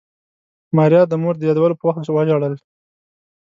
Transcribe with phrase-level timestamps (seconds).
[0.75, 2.53] ماريا د مور د يادولو په وخت وژړل.